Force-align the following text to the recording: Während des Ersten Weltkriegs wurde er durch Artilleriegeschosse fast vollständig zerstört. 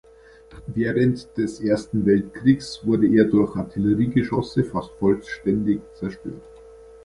Während 0.65 1.37
des 1.37 1.59
Ersten 1.61 2.07
Weltkriegs 2.07 2.83
wurde 2.83 3.05
er 3.07 3.25
durch 3.25 3.55
Artilleriegeschosse 3.55 4.63
fast 4.63 4.89
vollständig 4.93 5.79
zerstört. 5.93 6.41